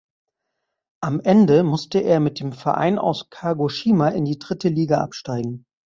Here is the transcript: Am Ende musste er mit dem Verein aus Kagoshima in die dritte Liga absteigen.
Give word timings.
Am 1.03 1.19
Ende 1.19 1.61
musste 1.61 1.99
er 1.99 2.19
mit 2.19 2.39
dem 2.39 2.53
Verein 2.53 2.97
aus 2.97 3.29
Kagoshima 3.29 4.07
in 4.07 4.25
die 4.25 4.39
dritte 4.39 4.69
Liga 4.69 4.97
absteigen. 4.99 5.67